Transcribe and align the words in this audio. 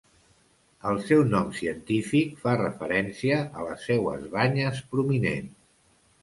El 0.91 1.01
seu 1.09 1.19
nom 1.33 1.51
científic 1.59 2.31
fa 2.45 2.55
referència 2.61 3.37
a 3.45 3.67
les 3.69 3.85
seues 3.91 4.27
banyes 4.39 4.83
prominents. 4.95 5.55